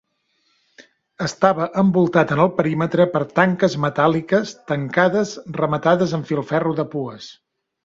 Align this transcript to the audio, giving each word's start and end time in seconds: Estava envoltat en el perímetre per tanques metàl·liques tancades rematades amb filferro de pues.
Estava 1.25 1.67
envoltat 1.81 2.33
en 2.37 2.41
el 2.45 2.49
perímetre 2.61 3.07
per 3.17 3.21
tanques 3.41 3.77
metàl·liques 3.85 4.55
tancades 4.73 5.37
rematades 5.61 6.19
amb 6.21 6.33
filferro 6.35 6.77
de 6.83 6.91
pues. 6.99 7.33